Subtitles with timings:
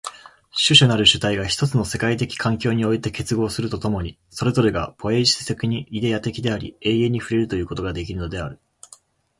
[0.57, 8.59] 種々なる主体が一つの世界的環境において結合すると共に、それぞれがポイエシス的にイデヤ的であり、永遠に触れるということができるのである。